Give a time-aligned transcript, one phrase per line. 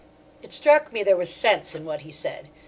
[0.41, 2.49] It struck me there was sense in what he said.